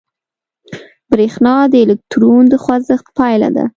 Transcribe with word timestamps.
برېښنا 1.11 1.55
د 1.71 1.73
الکترون 1.85 2.43
د 2.49 2.53
خوځښت 2.63 3.07
پایله 3.17 3.49
ده. 3.55 3.65